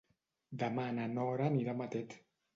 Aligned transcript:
Demà 0.63 0.85
na 0.95 1.05
Nora 1.19 1.47
anirà 1.51 1.77
a 1.79 1.81
Matet. 1.85 2.19